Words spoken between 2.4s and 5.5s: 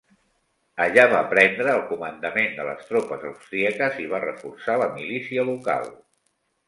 de les tropes austríaques i va reforçar la milícia